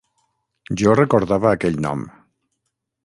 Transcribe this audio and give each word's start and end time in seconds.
Jo 0.81 0.95
recordava 0.99 1.51
aquell 1.51 1.77
nom. 1.87 2.05